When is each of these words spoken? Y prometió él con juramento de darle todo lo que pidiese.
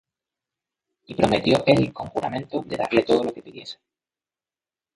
Y 1.05 1.13
prometió 1.13 1.63
él 1.67 1.93
con 1.93 2.07
juramento 2.07 2.63
de 2.65 2.75
darle 2.75 3.03
todo 3.03 3.23
lo 3.23 3.31
que 3.31 3.43
pidiese. 3.43 3.77